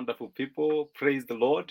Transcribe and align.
wonderful 0.00 0.28
people. 0.28 0.88
Praise 0.94 1.26
the 1.26 1.34
Lord. 1.34 1.70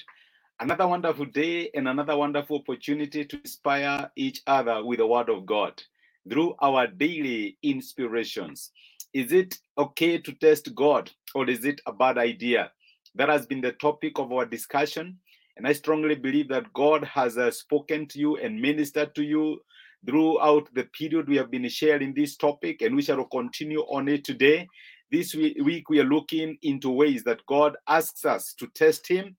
Another 0.60 0.88
wonderful 0.88 1.26
day 1.26 1.72
and 1.74 1.88
another 1.88 2.16
wonderful 2.16 2.58
opportunity 2.58 3.26
to 3.26 3.40
inspire 3.40 4.12
each 4.16 4.44
other 4.46 4.86
with 4.86 5.00
the 5.00 5.08
word 5.08 5.30
of 5.30 5.48
God 5.48 5.82
through 6.30 6.54
our 6.62 6.86
daily 6.86 7.58
inspirations. 7.64 8.70
Is 9.16 9.32
it 9.32 9.58
okay 9.80 10.20
to 10.20 10.32
test 10.34 10.76
God 10.76 11.10
or 11.34 11.50
is 11.50 11.66
it 11.66 11.82
a 11.88 11.92
bad 11.92 12.20
idea? 12.20 12.72
That 13.16 13.30
has 13.30 13.48
been 13.48 13.62
the 13.62 13.72
topic 13.72 14.20
of 14.20 14.32
our 14.32 14.46
discussion. 14.46 15.18
And 15.58 15.68
I 15.68 15.74
strongly 15.74 16.14
believe 16.14 16.50
that 16.50 16.72
God 16.74 17.04
has 17.06 17.36
uh, 17.36 17.50
spoken 17.50 18.06
to 18.10 18.20
you 18.20 18.38
and 18.38 18.62
ministered 18.62 19.16
to 19.16 19.24
you 19.24 19.60
throughout 20.06 20.70
the 20.76 20.84
period 20.84 21.28
we 21.28 21.38
have 21.38 21.50
been 21.50 21.68
sharing 21.68 22.14
this 22.14 22.38
topic, 22.38 22.84
and 22.84 22.96
we 22.96 23.02
shall 23.02 23.24
continue 23.26 23.82
on 23.90 24.08
it 24.08 24.24
today. 24.24 24.68
This 25.12 25.34
week, 25.34 25.90
we 25.90 26.00
are 26.00 26.04
looking 26.04 26.58
into 26.62 26.92
ways 26.92 27.24
that 27.24 27.46
God 27.48 27.76
asks 27.88 28.26
us 28.26 28.54
to 28.56 28.68
test 28.68 29.08
Him, 29.08 29.36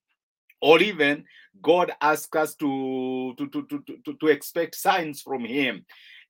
or 0.61 0.81
even 0.81 1.25
God 1.63 1.93
asks 2.01 2.37
us 2.37 2.57
to, 2.57 3.35
to, 3.39 3.49
to, 3.49 3.63
to, 3.69 3.83
to, 4.05 4.15
to 4.15 4.27
expect 4.27 4.75
signs 4.75 5.23
from 5.23 5.45
Him. 5.45 5.85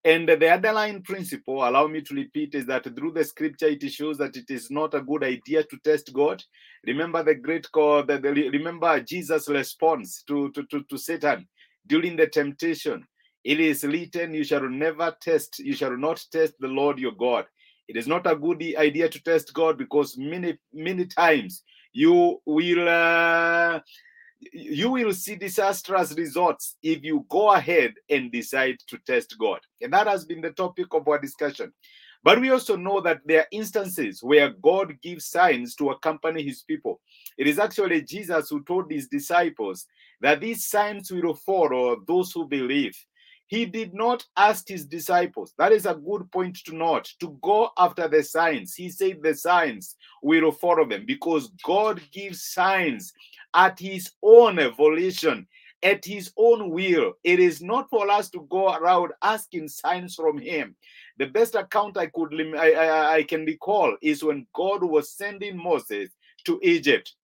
And 0.05 0.29
the 0.29 0.51
underlying 0.51 1.03
principle, 1.03 1.67
allow 1.67 1.87
me 1.87 2.01
to 2.03 2.15
repeat, 2.15 2.55
is 2.55 2.67
that 2.67 2.85
through 2.97 3.13
the 3.13 3.25
scripture, 3.25 3.69
it 3.69 3.83
shows 3.91 4.19
that 4.19 4.37
it 4.37 4.51
is 4.51 4.71
not 4.71 4.95
a 4.95 5.01
good 5.01 5.25
idea 5.25 5.63
to 5.65 5.79
test 5.85 6.13
God. 6.13 6.43
Remember 6.87 7.23
the 7.23 7.35
great 7.35 7.71
call, 7.73 8.05
remember 8.05 9.01
Jesus' 9.01 9.49
response 9.49 10.23
to, 10.27 10.51
to, 10.53 10.65
to, 10.65 10.83
to 10.85 10.99
Satan 10.99 11.47
during 11.87 12.17
the 12.17 12.27
temptation. 12.27 13.07
It 13.45 13.61
is 13.61 13.85
written, 13.85 14.35
You 14.35 14.45
shall 14.45 14.69
never 14.69 15.17
test, 15.21 15.59
you 15.61 15.75
shall 15.75 15.97
not 15.97 16.25
test 16.31 16.55
the 16.61 16.69
Lord 16.69 16.99
your 16.99 17.13
God. 17.13 17.47
It 17.91 17.97
is 17.97 18.07
not 18.07 18.25
a 18.25 18.37
good 18.37 18.63
idea 18.79 19.09
to 19.09 19.21
test 19.21 19.53
God 19.53 19.77
because 19.77 20.17
many, 20.17 20.57
many 20.73 21.07
times 21.07 21.65
you 21.93 22.41
will 22.47 22.89
uh, 22.89 23.81
you 24.53 24.93
will 24.93 25.13
see 25.13 25.35
disastrous 25.35 26.13
results 26.13 26.77
if 26.85 27.03
you 27.03 27.27
go 27.29 27.51
ahead 27.51 27.95
and 28.09 28.31
decide 28.31 28.77
to 28.87 28.99
test 29.09 29.35
God. 29.41 29.59
And 29.83 29.93
that 29.93 30.07
has 30.07 30.25
been 30.25 30.41
the 30.41 30.53
topic 30.53 30.87
of 30.93 31.09
our 31.09 31.19
discussion. 31.19 31.73
But 32.23 32.41
we 32.41 32.51
also 32.51 32.77
know 32.77 33.01
that 33.01 33.23
there 33.27 33.41
are 33.41 33.47
instances 33.51 34.23
where 34.23 34.51
God 34.51 34.95
gives 35.03 35.27
signs 35.27 35.75
to 35.75 35.91
accompany 35.91 36.45
his 36.45 36.63
people. 36.63 37.01
It 37.39 37.49
is 37.49 37.59
actually 37.59 38.03
Jesus 38.03 38.51
who 38.51 38.63
told 38.63 38.89
his 38.89 39.09
disciples 39.09 39.87
that 40.21 40.41
these 40.41 40.65
signs 40.65 41.11
will 41.11 41.35
follow 41.35 41.97
those 42.07 42.31
who 42.31 42.47
believe. 42.47 42.97
He 43.51 43.67
did 43.67 43.95
not 43.95 44.25
ask 44.37 44.69
his 44.69 44.87
disciples, 44.87 45.55
that 45.59 45.73
is 45.73 45.85
a 45.85 45.95
good 45.95 46.31
point 46.31 46.57
to 46.67 46.77
note, 46.77 47.13
to 47.19 47.37
go 47.43 47.71
after 47.77 48.07
the 48.07 48.23
signs. 48.23 48.77
He 48.77 48.91
said 48.91 49.25
the 49.25 49.35
signs 49.35 49.97
will 50.23 50.53
follow 50.53 50.89
them 50.89 51.03
because 51.05 51.51
God 51.65 52.01
gives 52.13 52.45
signs 52.45 53.13
at 53.53 53.77
his 53.77 54.13
own 54.23 54.61
volition, 54.77 55.49
at 55.83 56.05
his 56.05 56.33
own 56.37 56.71
will. 56.71 57.15
It 57.25 57.41
is 57.41 57.61
not 57.61 57.91
for 57.91 58.09
us 58.09 58.31
to 58.31 58.47
go 58.49 58.73
around 58.73 59.15
asking 59.21 59.67
signs 59.67 60.15
from 60.15 60.39
him. 60.39 60.77
The 61.19 61.27
best 61.27 61.57
account 61.57 61.97
I 61.97 62.07
could 62.07 62.33
I, 62.57 62.71
I, 62.71 63.15
I 63.15 63.23
can 63.25 63.45
recall 63.45 63.97
is 64.01 64.23
when 64.23 64.47
God 64.55 64.85
was 64.85 65.13
sending 65.17 65.57
Moses 65.57 66.11
to 66.45 66.61
Egypt. 66.63 67.17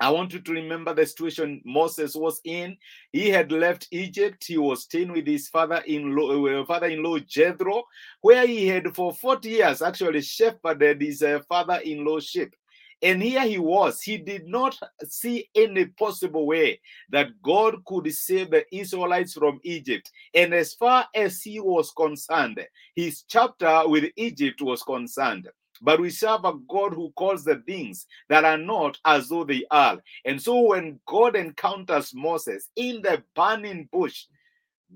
I 0.00 0.08
want 0.08 0.32
you 0.32 0.40
to 0.40 0.52
remember 0.52 0.94
the 0.94 1.04
situation 1.04 1.60
Moses 1.62 2.14
was 2.14 2.40
in. 2.44 2.78
He 3.12 3.28
had 3.28 3.52
left 3.52 3.86
Egypt. 3.90 4.42
He 4.46 4.56
was 4.56 4.84
staying 4.84 5.12
with 5.12 5.26
his 5.26 5.48
father-in-law, 5.48 6.62
uh, 6.62 6.64
father-in-law 6.64 7.18
Jethro, 7.20 7.84
where 8.22 8.46
he 8.46 8.66
had 8.66 8.94
for 8.94 9.12
40 9.12 9.48
years 9.50 9.82
actually 9.82 10.22
shepherded 10.22 11.02
his 11.02 11.22
uh, 11.22 11.40
father-in-law 11.46 12.20
sheep. 12.20 12.56
And 13.02 13.22
here 13.22 13.42
he 13.42 13.58
was. 13.58 14.00
He 14.02 14.16
did 14.16 14.46
not 14.46 14.78
see 15.04 15.48
any 15.54 15.86
possible 15.86 16.46
way 16.46 16.80
that 17.10 17.30
God 17.42 17.84
could 17.86 18.12
save 18.12 18.50
the 18.50 18.64
Israelites 18.74 19.34
from 19.34 19.60
Egypt. 19.64 20.10
And 20.34 20.54
as 20.54 20.74
far 20.74 21.06
as 21.14 21.42
he 21.42 21.60
was 21.60 21.92
concerned, 21.92 22.60
his 22.94 23.22
chapter 23.28 23.82
with 23.86 24.12
Egypt 24.16 24.60
was 24.62 24.82
concerned. 24.82 25.48
But 25.80 26.00
we 26.00 26.10
serve 26.10 26.44
a 26.44 26.54
God 26.68 26.94
who 26.94 27.10
calls 27.12 27.44
the 27.44 27.56
things 27.66 28.06
that 28.28 28.44
are 28.44 28.58
not 28.58 28.98
as 29.04 29.28
though 29.28 29.44
they 29.44 29.64
are. 29.70 29.98
And 30.24 30.40
so 30.40 30.60
when 30.60 31.00
God 31.06 31.36
encounters 31.36 32.14
Moses 32.14 32.68
in 32.76 33.00
the 33.02 33.22
burning 33.34 33.88
bush, 33.90 34.26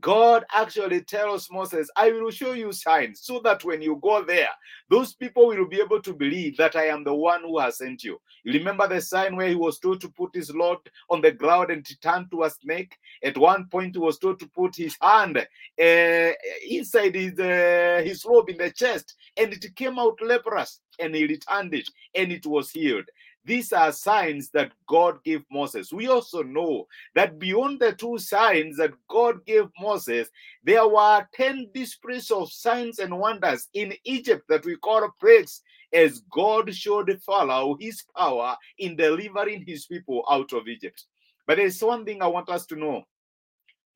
God 0.01 0.45
actually 0.53 1.03
tells 1.03 1.49
Moses, 1.51 1.89
I 1.97 2.11
will 2.11 2.31
show 2.31 2.53
you 2.53 2.73
signs 2.73 3.21
so 3.23 3.41
that 3.45 3.65
when 3.65 3.81
you 3.81 3.99
go 4.03 4.25
there, 4.25 4.49
those 4.91 5.15
people 5.15 5.47
will 5.47 5.69
be 5.69 5.81
able 5.81 6.03
to 6.03 6.13
believe 6.13 6.57
that 6.57 6.75
I 6.75 6.87
am 6.87 7.05
the 7.05 7.15
one 7.15 7.43
who 7.43 7.59
has 7.61 7.79
sent 7.79 8.03
you. 8.03 8.21
You 8.43 8.53
remember 8.55 8.89
the 8.89 9.01
sign 9.01 9.37
where 9.37 9.49
he 9.49 9.55
was 9.55 9.79
told 9.79 10.01
to 10.01 10.09
put 10.09 10.35
his 10.35 10.51
Lord 10.51 10.79
on 11.11 11.21
the 11.21 11.31
ground 11.31 11.71
and 11.71 11.85
to 11.85 11.99
turn 12.01 12.29
to 12.31 12.43
a 12.43 12.51
snake? 12.51 12.97
At 13.23 13.39
one 13.39 13.67
point, 13.67 13.95
he 13.95 14.01
was 14.01 14.19
told 14.19 14.41
to 14.41 14.49
put 14.49 14.75
his 14.75 14.97
hand 15.01 15.39
uh, 15.39 16.33
inside 16.69 17.15
his, 17.15 17.39
uh, 17.39 18.03
his 18.05 18.25
robe 18.25 18.51
in 18.51 18.59
the 18.59 18.71
chest, 18.71 19.15
and 19.37 19.53
it 19.53 19.77
came 19.77 19.99
out 19.99 20.19
leprous, 20.21 20.81
and 20.99 21.15
he 21.15 21.27
returned 21.27 21.73
it, 21.73 21.89
and 22.15 22.33
it 22.33 22.47
was 22.47 22.71
healed. 22.71 23.05
These 23.45 23.73
are 23.73 23.93
signs 23.93 24.51
that 24.51 24.73
God 24.87 25.23
gave 25.23 25.45
Moses. 25.51 25.93
We 25.93 26.09
also 26.09 26.43
know 26.43 26.87
that 27.15 27.39
beyond 27.39 27.81
the 27.81 27.93
two 27.93 28.19
signs 28.19 28.79
that 28.79 28.93
God 29.09 29.45
gave 29.45 29.69
Moses, 29.79 30.31
there 30.63 30.89
were 30.89 31.27
10 31.35 31.69
displays 31.75 32.31
of 32.31 32.51
signs 32.51 32.99
and 32.99 33.19
wonders 33.19 33.69
in 33.75 33.93
Egypt 34.05 34.45
that 34.49 34.65
we 34.65 34.77
call 34.77 35.09
plagues 35.21 35.63
as 35.93 36.23
God 36.31 36.75
showed 36.75 37.21
Pharaoh 37.25 37.77
his 37.79 38.03
power 38.17 38.57
in 38.79 38.97
delivering 38.97 39.65
his 39.67 39.87
people 39.87 40.25
out 40.31 40.53
of 40.53 40.67
Egypt. 40.67 41.05
But 41.47 41.59
there's 41.59 41.83
one 41.83 42.05
thing 42.05 42.23
I 42.23 42.27
want 42.27 42.49
us 42.49 42.65
to 42.67 42.77
know 42.77 43.05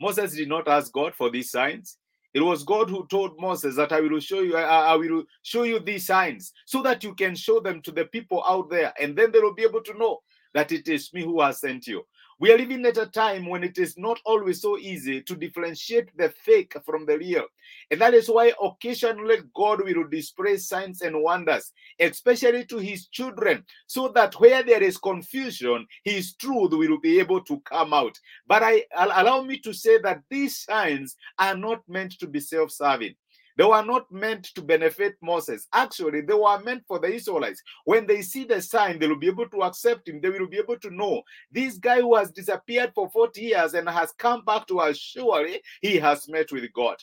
Moses 0.01 0.35
did 0.35 0.49
not 0.49 0.69
ask 0.69 0.93
God 0.93 1.15
for 1.15 1.31
these 1.31 1.51
signs. 1.51 1.97
It 2.39 2.43
was 2.43 2.63
God 2.63 2.89
who 2.89 3.05
told 3.09 3.41
Moses 3.41 3.75
that 3.75 3.91
I 3.91 3.99
will 3.99 4.21
show 4.21 4.43
you, 4.43 4.57
I, 4.57 4.95
will 4.95 5.25
show 5.43 5.65
you 5.65 5.81
these 5.81 6.07
signs 6.07 6.53
so 6.67 6.83
that 6.83 7.03
you 7.03 7.13
can 7.17 7.35
show 7.35 7.59
them 7.59 7.83
to 7.83 7.91
the 7.91 8.05
people 8.05 8.45
out 8.49 8.71
there, 8.71 8.95
and 9.01 9.17
then 9.17 9.33
they 9.33 9.41
will 9.41 9.55
be 9.55 9.65
able 9.65 9.83
to 9.83 9.99
know 9.99 10.21
that 10.55 10.71
it 10.71 10.87
is 10.87 11.13
me 11.13 11.25
who 11.25 11.41
has 11.41 11.59
sent 11.59 11.89
you. 11.89 12.05
We 12.41 12.53
are 12.53 12.59
living 12.59 12.87
at 12.87 12.97
a 12.97 13.07
time 13.07 13.47
when 13.47 13.65
it 13.65 13.79
is 13.79 13.99
not 13.99 14.21
always 14.25 14.63
so 14.63 14.79
easy 14.79 15.23
to 15.23 15.35
differentiate 15.35 16.17
the 16.17 16.29
fake 16.29 16.77
from 16.85 17.05
the 17.05 17.19
real. 17.19 17.45
And 17.91 18.01
that 18.01 18.15
is 18.15 18.29
why 18.29 18.53
occasionally 18.63 19.39
God 19.57 19.83
will 19.83 20.07
display 20.09 20.57
signs 20.57 21.03
and 21.03 21.21
wonders, 21.21 21.73
especially 21.99 22.65
to 22.67 22.79
his 22.79 23.09
children, 23.09 23.65
so 23.89 24.09
that 24.09 24.35
where 24.35 24.63
there 24.63 24.83
is 24.83 24.99
confusion, 24.99 25.85
his 26.05 26.35
truth 26.35 26.71
will 26.73 27.01
be 27.01 27.19
able 27.19 27.41
to 27.43 27.59
come 27.61 27.93
out. 27.93 28.17
But 28.47 28.63
I 28.63 28.85
allow 28.97 29.43
me 29.43 29.59
to 29.59 29.73
say 29.73 29.99
that 29.99 30.23
these 30.31 30.59
signs 30.59 31.17
are 31.41 31.57
not 31.57 31.83
meant 31.89 32.19
to 32.21 32.29
be 32.29 32.39
self-serving. 32.39 33.17
They 33.59 33.65
were 33.65 33.85
not 33.85 34.11
meant 34.13 34.45
to 34.55 34.63
benefit 34.63 35.17
Moses. 35.21 35.67
Actually, 35.75 36.21
they 36.21 36.33
were 36.33 36.61
meant 36.61 36.85
for 36.87 37.01
the 37.01 37.13
Israelites. 37.13 37.61
When 37.85 38.07
they 38.07 38.23
see 38.23 38.45
the 38.45 38.63
sign, 38.63 39.01
they 39.01 39.09
will 39.09 39.19
be 39.19 39.27
able 39.27 39.49
to 39.49 39.63
accept 39.65 40.09
him. 40.09 40.21
They 40.21 40.31
will 40.31 40.47
be 40.47 40.59
able 40.59 40.79
to 40.79 40.91
know 40.91 41.23
this 41.51 41.77
guy 41.77 42.01
who 42.01 42.15
has 42.15 42.31
disappeared 42.31 42.93
for 42.95 43.11
40 43.11 43.41
years 43.41 43.75
and 43.75 43.89
has 43.89 44.13
come 44.13 44.45
back 44.45 44.69
to 44.69 44.79
us, 44.79 44.97
surely 44.97 45.61
he 45.83 45.97
has 45.97 46.29
met 46.29 46.53
with 46.53 46.73
God. 46.73 46.97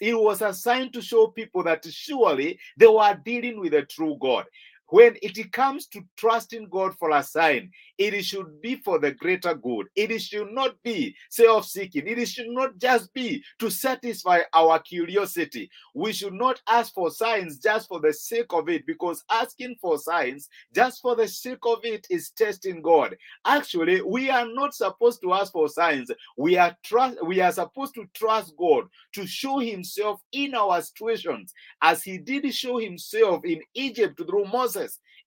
It 0.00 0.18
was 0.18 0.40
a 0.40 0.54
sign 0.54 0.92
to 0.92 1.02
show 1.02 1.26
people 1.26 1.62
that 1.64 1.84
surely 1.84 2.58
they 2.78 2.86
were 2.86 3.20
dealing 3.22 3.60
with 3.60 3.74
a 3.74 3.82
true 3.82 4.16
God. 4.18 4.46
When 4.90 5.16
it 5.22 5.52
comes 5.52 5.86
to 5.88 6.00
trusting 6.16 6.68
God 6.70 6.96
for 6.98 7.10
a 7.10 7.22
sign, 7.22 7.70
it 7.98 8.24
should 8.24 8.62
be 8.62 8.76
for 8.76 8.98
the 8.98 9.12
greater 9.12 9.54
good. 9.54 9.88
It 9.94 10.16
should 10.20 10.50
not 10.52 10.82
be 10.82 11.14
self 11.28 11.66
seeking. 11.66 12.06
It 12.06 12.26
should 12.26 12.48
not 12.48 12.78
just 12.78 13.12
be 13.12 13.42
to 13.58 13.70
satisfy 13.70 14.40
our 14.54 14.78
curiosity. 14.78 15.70
We 15.94 16.12
should 16.12 16.32
not 16.32 16.62
ask 16.66 16.94
for 16.94 17.10
signs 17.10 17.58
just 17.58 17.88
for 17.88 18.00
the 18.00 18.12
sake 18.14 18.52
of 18.52 18.68
it, 18.68 18.86
because 18.86 19.22
asking 19.30 19.76
for 19.80 19.98
signs 19.98 20.48
just 20.74 21.02
for 21.02 21.14
the 21.16 21.28
sake 21.28 21.58
of 21.66 21.80
it 21.84 22.06
is 22.08 22.30
testing 22.30 22.80
God. 22.80 23.16
Actually, 23.44 24.00
we 24.00 24.30
are 24.30 24.46
not 24.46 24.74
supposed 24.74 25.20
to 25.22 25.34
ask 25.34 25.52
for 25.52 25.68
signs. 25.68 26.10
We 26.36 26.56
are 26.56 26.74
trust 26.82 27.18
we 27.26 27.40
are 27.40 27.52
supposed 27.52 27.94
to 27.96 28.06
trust 28.14 28.54
God 28.56 28.84
to 29.14 29.26
show 29.26 29.58
himself 29.58 30.22
in 30.32 30.54
our 30.54 30.80
situations 30.80 31.52
as 31.82 32.02
he 32.02 32.16
did 32.16 32.52
show 32.54 32.78
himself 32.78 33.44
in 33.44 33.60
Egypt 33.74 34.18
through 34.26 34.46
Moses. 34.46 34.77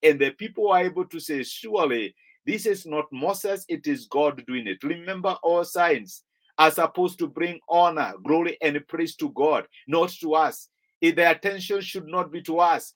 And 0.02 0.20
the 0.20 0.30
people 0.30 0.70
were 0.70 0.78
able 0.78 1.04
to 1.06 1.20
say, 1.20 1.42
Surely 1.42 2.14
this 2.44 2.66
is 2.66 2.86
not 2.86 3.06
Moses, 3.12 3.64
it 3.68 3.86
is 3.86 4.06
God 4.06 4.44
doing 4.46 4.66
it. 4.66 4.82
Remember, 4.82 5.36
all 5.42 5.64
signs 5.64 6.22
are 6.58 6.70
supposed 6.70 7.18
to 7.20 7.28
bring 7.28 7.60
honor, 7.68 8.14
glory, 8.24 8.58
and 8.60 8.86
praise 8.88 9.14
to 9.16 9.30
God, 9.30 9.66
not 9.86 10.10
to 10.20 10.34
us. 10.34 10.68
If 11.00 11.16
the 11.16 11.30
attention 11.30 11.80
should 11.80 12.06
not 12.06 12.30
be 12.30 12.42
to 12.42 12.58
us. 12.58 12.92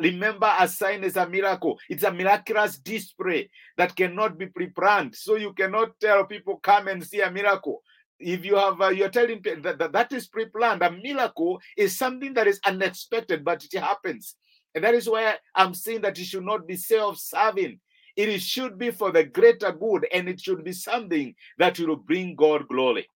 Remember, 0.00 0.52
a 0.58 0.66
sign 0.66 1.04
is 1.04 1.16
a 1.16 1.28
miracle. 1.28 1.78
It's 1.88 2.02
a 2.02 2.12
miraculous 2.12 2.78
display 2.78 3.50
that 3.76 3.94
cannot 3.94 4.38
be 4.38 4.46
pre-planned. 4.46 5.14
So 5.14 5.36
you 5.36 5.52
cannot 5.52 6.00
tell 6.00 6.24
people, 6.24 6.56
come 6.56 6.88
and 6.88 7.04
see 7.06 7.20
a 7.20 7.30
miracle 7.30 7.82
if 8.22 8.44
you 8.44 8.56
have 8.56 8.80
uh, 8.80 8.88
you're 8.88 9.08
telling 9.08 9.42
that, 9.42 9.78
that 9.78 9.92
that 9.92 10.12
is 10.12 10.28
pre-planned 10.28 10.82
a 10.82 10.90
miracle 10.90 11.60
is 11.76 11.96
something 11.96 12.32
that 12.34 12.46
is 12.46 12.60
unexpected 12.66 13.44
but 13.44 13.64
it 13.64 13.78
happens 13.78 14.36
and 14.74 14.84
that 14.84 14.94
is 14.94 15.08
why 15.08 15.34
i'm 15.54 15.74
saying 15.74 16.00
that 16.02 16.18
it 16.18 16.24
should 16.24 16.44
not 16.44 16.66
be 16.66 16.76
self-serving 16.76 17.78
It 18.16 18.40
should 18.40 18.78
be 18.78 18.90
for 18.90 19.10
the 19.10 19.24
greater 19.24 19.72
good 19.72 20.06
and 20.12 20.28
it 20.28 20.40
should 20.40 20.64
be 20.64 20.72
something 20.72 21.34
that 21.58 21.78
will 21.78 21.96
bring 21.96 22.36
God 22.36 22.68
glory. 22.68 23.08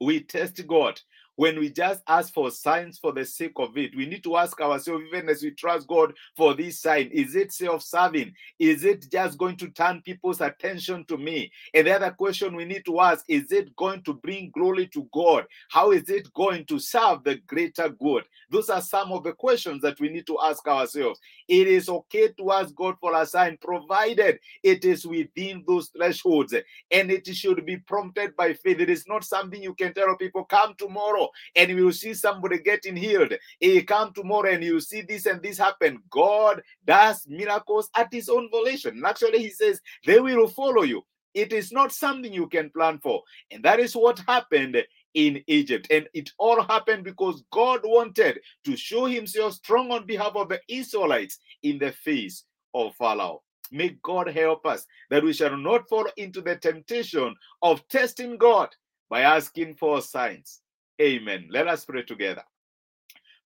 We 0.00 0.20
test 0.20 0.64
God 0.66 1.00
when 1.36 1.58
we 1.58 1.70
just 1.70 2.02
ask 2.06 2.32
for 2.32 2.50
signs 2.50 2.98
for 2.98 3.12
the 3.12 3.24
sake 3.24 3.52
of 3.56 3.76
it. 3.76 3.96
We 3.96 4.06
need 4.06 4.22
to 4.24 4.36
ask 4.36 4.60
ourselves, 4.60 5.04
even 5.08 5.28
as 5.28 5.42
we 5.42 5.52
trust 5.52 5.86
God 5.88 6.12
for 6.36 6.54
this 6.54 6.80
sign, 6.80 7.08
is 7.12 7.34
it 7.34 7.52
self 7.52 7.82
serving? 7.82 8.34
Is 8.58 8.84
it 8.84 9.10
just 9.10 9.38
going 9.38 9.56
to 9.58 9.68
turn 9.68 10.02
people's 10.02 10.40
attention 10.40 11.04
to 11.06 11.16
me? 11.16 11.50
And 11.74 11.86
the 11.86 11.92
other 11.94 12.10
question 12.10 12.54
we 12.54 12.64
need 12.64 12.84
to 12.86 13.00
ask 13.00 13.24
is 13.28 13.50
it 13.52 13.74
going 13.76 14.02
to 14.02 14.14
bring 14.14 14.50
glory 14.50 14.88
to 14.88 15.08
God? 15.12 15.46
How 15.70 15.92
is 15.92 16.08
it 16.08 16.32
going 16.34 16.66
to 16.66 16.78
serve 16.78 17.24
the 17.24 17.36
greater 17.46 17.88
good? 17.88 18.24
Those 18.50 18.68
are 18.68 18.82
some 18.82 19.12
of 19.12 19.24
the 19.24 19.32
questions 19.32 19.82
that 19.82 20.00
we 20.00 20.08
need 20.08 20.26
to 20.26 20.38
ask 20.42 20.66
ourselves. 20.68 21.18
It 21.48 21.66
is 21.66 21.88
okay 21.88 22.28
to 22.38 22.52
ask 22.52 22.74
God 22.74 22.96
for 23.00 23.14
a 23.20 23.26
sign, 23.26 23.58
provided 23.60 24.38
it 24.62 24.84
is 24.84 25.06
within 25.06 25.64
those 25.66 25.88
thresholds 25.88 26.54
and 26.90 27.10
it 27.10 27.26
should 27.26 27.64
be 27.64 27.78
prompted 27.78 28.36
by 28.36 28.52
faith. 28.52 28.80
It 28.80 28.90
is 28.90 29.06
not 29.08 29.24
something 29.24 29.62
you 29.62 29.74
can 29.74 29.94
tell 29.94 30.16
people, 30.16 30.44
come 30.44 30.74
tomorrow 30.76 31.21
and 31.56 31.70
you 31.70 31.84
will 31.84 31.92
see 31.92 32.14
somebody 32.14 32.58
getting 32.58 32.96
healed. 32.96 33.32
He 33.60 33.82
come 33.82 34.12
tomorrow 34.12 34.50
and 34.50 34.62
you 34.62 34.80
see 34.80 35.02
this 35.02 35.26
and 35.26 35.42
this 35.42 35.58
happen. 35.58 36.02
God 36.10 36.62
does 36.84 37.26
miracles 37.28 37.90
at 37.96 38.12
his 38.12 38.28
own 38.28 38.50
volition. 38.50 38.96
And 38.96 39.06
actually, 39.06 39.38
he 39.38 39.50
says 39.50 39.80
they 40.06 40.20
will 40.20 40.48
follow 40.48 40.82
you. 40.82 41.04
It 41.34 41.52
is 41.52 41.72
not 41.72 41.92
something 41.92 42.32
you 42.32 42.46
can 42.46 42.70
plan 42.70 42.98
for. 42.98 43.22
And 43.50 43.62
that 43.64 43.80
is 43.80 43.96
what 43.96 44.18
happened 44.26 44.76
in 45.14 45.42
Egypt. 45.46 45.86
And 45.90 46.08
it 46.14 46.30
all 46.38 46.62
happened 46.62 47.04
because 47.04 47.42
God 47.50 47.80
wanted 47.84 48.40
to 48.64 48.76
show 48.76 49.06
himself 49.06 49.54
strong 49.54 49.90
on 49.90 50.06
behalf 50.06 50.32
of 50.34 50.48
the 50.48 50.60
Israelites 50.68 51.38
in 51.62 51.78
the 51.78 51.92
face 51.92 52.44
of 52.74 52.94
Pharaoh. 52.96 53.42
May 53.70 53.96
God 54.02 54.28
help 54.28 54.66
us 54.66 54.86
that 55.08 55.24
we 55.24 55.32
shall 55.32 55.56
not 55.56 55.88
fall 55.88 56.06
into 56.18 56.42
the 56.42 56.56
temptation 56.56 57.34
of 57.62 57.86
testing 57.88 58.36
God 58.36 58.68
by 59.08 59.22
asking 59.22 59.76
for 59.76 60.02
signs. 60.02 60.60
Amen. 61.00 61.48
Let 61.50 61.68
us 61.68 61.84
pray 61.84 62.02
together. 62.02 62.44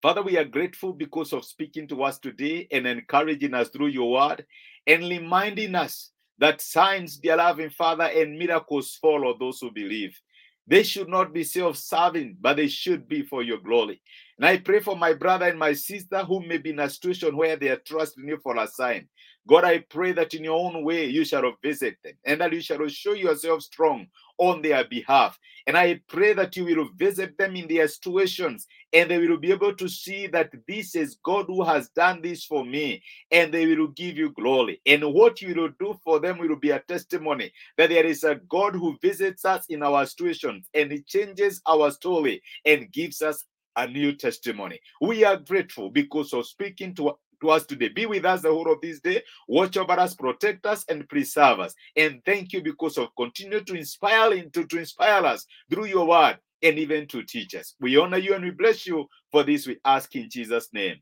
Father, 0.03 0.23
we 0.23 0.37
are 0.37 0.45
grateful 0.45 0.93
because 0.93 1.33
of 1.33 1.45
speaking 1.45 1.89
to 1.89 2.03
us 2.03 2.19
today 2.19 2.69
and 2.71 2.87
encouraging 2.87 3.55
us 3.55 3.71
through 3.71 3.89
your 3.89 4.13
word 4.13 4.45
and 4.87 5.03
reminding 5.05 5.75
us 5.75 6.11
that 6.39 6.61
signs, 6.61 7.17
dear 7.17 7.37
loving 7.37 7.71
Father, 7.71 8.05
and 8.05 8.39
miracles 8.39 8.99
follow 9.01 9.37
those 9.39 9.59
who 9.61 9.71
believe. 9.71 10.19
They 10.67 10.83
should 10.83 11.09
not 11.09 11.33
be 11.33 11.45
self 11.45 11.77
serving, 11.77 12.37
but 12.41 12.57
they 12.57 12.69
should 12.69 13.09
be 13.09 13.23
for 13.23 13.43
your 13.43 13.59
glory. 13.59 14.03
And 14.37 14.47
I 14.47 14.59
pray 14.59 14.81
for 14.81 14.97
my 14.97 15.15
brother 15.15 15.47
and 15.47 15.59
my 15.59 15.73
sister 15.73 16.19
who 16.25 16.45
may 16.45 16.59
be 16.59 16.71
in 16.71 16.81
a 16.81 16.91
situation 16.91 17.37
where 17.37 17.57
they 17.57 17.69
are 17.69 17.81
trusting 17.87 18.29
you 18.29 18.39
for 18.43 18.57
a 18.57 18.67
sign. 18.67 19.09
God, 19.47 19.65
I 19.65 19.79
pray 19.79 20.13
that 20.13 20.35
in 20.35 20.45
your 20.45 20.59
own 20.59 20.83
way 20.83 21.07
you 21.07 21.25
shall 21.25 21.53
visit 21.63 21.97
them 22.03 22.15
and 22.25 22.41
that 22.41 22.53
you 22.53 22.61
shall 22.61 22.87
show 22.89 23.13
yourself 23.13 23.63
strong 23.63 24.07
on 24.39 24.61
their 24.61 24.85
behalf. 24.85 25.39
And 25.67 25.77
I 25.77 26.01
pray 26.09 26.33
that 26.35 26.57
you 26.57 26.65
will 26.65 26.89
visit 26.97 27.39
them 27.39 27.57
in 27.57 27.69
their 27.69 27.89
situations 27.89 28.67
and 28.93 29.11
they 29.11 29.19
will 29.19 29.39
be 29.39 29.53
able 29.53 29.75
to 29.75 29.89
see 29.89 30.27
that 30.29 30.51
this 30.69 30.95
is 30.95 31.19
God 31.23 31.47
who 31.47 31.63
has 31.63 31.89
done 31.91 32.23
this 32.23 32.45
for 32.45 32.65
me 32.65 33.03
and 33.31 33.53
they 33.53 33.67
will 33.67 33.89
give 33.89 34.17
you 34.17 34.31
glory. 34.31 34.81
And 34.85 35.13
what 35.15 35.41
you 35.41 35.55
will 35.55 35.71
do 35.79 35.99
for 36.05 36.21
them 36.21 36.39
will 36.39 36.57
be 36.57 36.71
a 36.71 36.81
testimony 36.81 37.53
that 37.79 37.91
there 37.91 38.07
is 38.07 38.25
a 38.25 38.37
God 38.49 38.75
who 38.75 38.99
visits 39.01 39.45
us 39.45 39.67
in 39.69 39.83
our 39.83 40.07
situations 40.07 40.69
and 40.75 40.91
he 40.91 41.03
changes 41.03 41.61
our 41.67 41.91
story 41.91 42.43
and 42.65 42.93
gives 42.93 43.23
us 43.23 43.45
a 43.77 43.87
new 43.87 44.15
testimony. 44.15 44.81
We 45.01 45.25
are 45.25 45.37
grateful 45.37 45.91
because 45.91 46.33
of 46.33 46.47
speaking 46.47 46.95
to 46.97 47.13
to 47.41 47.50
us 47.50 47.67
today. 47.67 47.88
Be 47.88 48.06
with 48.06 48.25
us 48.25 48.43
the 48.43 48.50
whole 48.50 48.71
of 48.73 48.81
this 48.81 49.00
day. 49.00 49.23
Watch 49.49 49.77
over 49.77 49.93
us, 49.93 50.15
protect 50.15 50.67
us, 50.67 50.85
and 50.88 51.09
preserve 51.09 51.61
us. 51.61 51.75
And 51.97 52.23
thank 52.25 52.53
you 52.53 52.62
because 52.62 52.99
of 52.99 53.09
continue 53.17 53.62
to 53.62 53.75
inspire 53.75 54.33
into 54.33 54.67
to 54.67 54.79
inspire 54.79 55.25
us 55.25 55.47
through 55.71 55.87
your 55.87 56.06
word 56.06 56.38
and 56.62 56.79
even 56.79 57.06
to 57.09 57.23
teach 57.23 57.55
us. 57.55 57.75
We 57.81 57.97
honor 57.97 58.19
you 58.19 58.35
and 58.35 58.44
we 58.44 58.50
bless 58.50 58.87
you 58.87 59.06
for 59.31 59.43
this. 59.43 59.67
We 59.67 59.79
ask 59.85 60.15
in 60.17 60.29
Jesus' 60.31 60.69
name. 60.73 60.97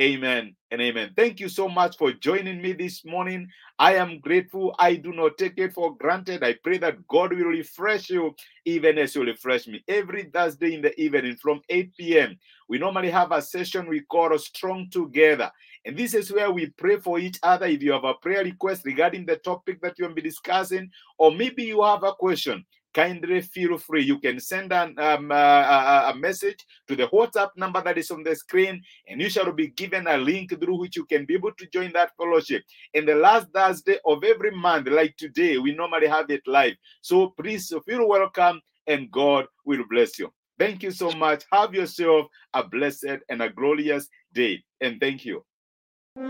Amen 0.00 0.56
and 0.70 0.80
amen. 0.80 1.12
Thank 1.14 1.40
you 1.40 1.50
so 1.50 1.68
much 1.68 1.98
for 1.98 2.10
joining 2.10 2.62
me 2.62 2.72
this 2.72 3.04
morning. 3.04 3.46
I 3.78 3.96
am 3.96 4.18
grateful. 4.18 4.74
I 4.78 4.94
do 4.94 5.12
not 5.12 5.36
take 5.36 5.58
it 5.58 5.74
for 5.74 5.94
granted. 5.94 6.42
I 6.42 6.54
pray 6.64 6.78
that 6.78 7.06
God 7.06 7.34
will 7.34 7.44
refresh 7.44 8.08
you 8.08 8.34
even 8.64 8.96
as 8.96 9.14
you 9.14 9.24
refresh 9.24 9.66
me. 9.66 9.84
Every 9.88 10.24
Thursday 10.24 10.74
in 10.74 10.80
the 10.80 10.98
evening 10.98 11.36
from 11.36 11.60
8 11.68 11.94
p.m., 11.98 12.38
we 12.66 12.78
normally 12.78 13.10
have 13.10 13.32
a 13.32 13.42
session 13.42 13.90
we 13.90 14.00
call 14.00 14.34
a 14.34 14.38
Strong 14.38 14.88
Together. 14.90 15.50
And 15.84 15.96
this 15.96 16.14
is 16.14 16.32
where 16.32 16.50
we 16.50 16.66
pray 16.66 16.98
for 16.98 17.18
each 17.18 17.38
other. 17.42 17.66
If 17.66 17.82
you 17.82 17.92
have 17.92 18.04
a 18.04 18.14
prayer 18.14 18.44
request 18.44 18.82
regarding 18.84 19.26
the 19.26 19.36
topic 19.36 19.80
that 19.80 19.98
you 19.98 20.06
will 20.06 20.14
be 20.14 20.22
discussing, 20.22 20.90
or 21.18 21.32
maybe 21.32 21.64
you 21.64 21.82
have 21.82 22.02
a 22.02 22.12
question, 22.12 22.66
kindly 22.92 23.40
feel 23.40 23.78
free. 23.78 24.02
You 24.02 24.18
can 24.18 24.40
send 24.40 24.72
an, 24.72 24.98
um, 24.98 25.30
uh, 25.30 25.34
a, 25.34 26.10
a, 26.10 26.14
message 26.16 26.66
to 26.88 26.96
the 26.96 27.06
WhatsApp 27.08 27.50
number 27.56 27.82
that 27.82 27.98
is 27.98 28.10
on 28.10 28.22
the 28.22 28.34
screen, 28.34 28.82
and 29.08 29.20
you 29.20 29.30
shall 29.30 29.50
be 29.52 29.68
given 29.68 30.06
a 30.06 30.16
link 30.16 30.58
through 30.60 30.78
which 30.78 30.96
you 30.96 31.04
can 31.06 31.24
be 31.24 31.34
able 31.34 31.52
to 31.52 31.66
join 31.68 31.92
that 31.92 32.12
fellowship. 32.16 32.62
In 32.94 33.06
the 33.06 33.14
last 33.14 33.48
Thursday 33.54 33.98
of 34.04 34.24
every 34.24 34.50
month, 34.50 34.88
like 34.88 35.16
today, 35.16 35.58
we 35.58 35.74
normally 35.74 36.08
have 36.08 36.30
it 36.30 36.42
live. 36.46 36.74
So 37.00 37.28
please 37.40 37.72
feel 37.86 38.06
welcome, 38.08 38.60
and 38.86 39.10
God 39.10 39.46
will 39.64 39.84
bless 39.88 40.18
you. 40.18 40.32
Thank 40.58 40.82
you 40.82 40.90
so 40.90 41.10
much. 41.12 41.44
Have 41.52 41.74
yourself 41.74 42.26
a 42.52 42.62
blessed 42.62 43.22
and 43.30 43.40
a 43.40 43.48
glorious 43.48 44.08
day. 44.34 44.62
And 44.82 45.00
thank 45.00 45.24
you. 45.24 45.42
Just 46.20 46.28